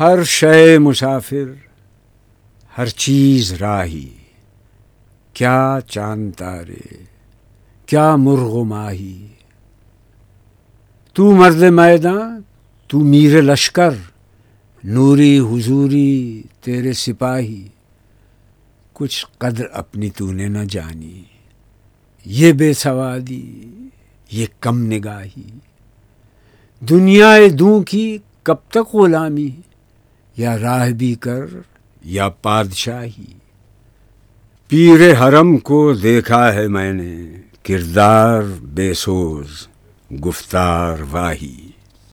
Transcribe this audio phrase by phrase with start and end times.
[0.00, 1.52] ہر شے مسافر،
[2.78, 4.08] ہر چیز راہی،
[5.32, 7.04] کیا چاند تارے،
[7.86, 9.26] کیا مرغ و ماہی۔
[11.12, 12.40] تو مرد میدان،
[12.86, 13.90] تو میر لشکر،
[14.84, 17.68] نوری حضوری تیرے سپاہی۔
[18.92, 21.22] کچھ قدر اپنی تو نے نہ جانی،
[22.24, 23.62] یہ بے سوادی،
[24.32, 25.58] یہ کم نگاہی۔
[26.80, 29.50] دنیا دوں کی کب تک غلامی۔
[30.38, 31.44] یا راہ بھی کر
[32.04, 33.38] یا پادشاہی۔
[34.68, 39.66] پیر حرم کو دیکھا ہے میں نے، کردار، بے سوز،
[40.24, 41.67] گفتار، واہی۔